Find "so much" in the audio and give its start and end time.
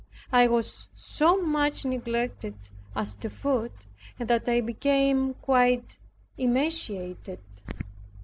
0.95-1.85